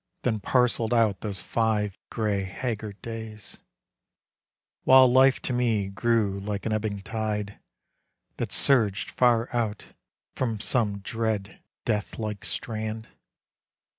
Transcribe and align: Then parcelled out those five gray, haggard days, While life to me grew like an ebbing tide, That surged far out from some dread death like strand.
Then 0.23 0.39
parcelled 0.39 0.95
out 0.95 1.21
those 1.21 1.43
five 1.43 1.95
gray, 2.09 2.41
haggard 2.43 2.99
days, 3.03 3.61
While 4.83 5.07
life 5.07 5.39
to 5.43 5.53
me 5.53 5.89
grew 5.89 6.39
like 6.39 6.65
an 6.65 6.73
ebbing 6.73 7.03
tide, 7.03 7.59
That 8.37 8.51
surged 8.51 9.11
far 9.11 9.47
out 9.55 9.89
from 10.35 10.59
some 10.59 11.01
dread 11.01 11.59
death 11.85 12.17
like 12.17 12.43
strand. 12.45 13.09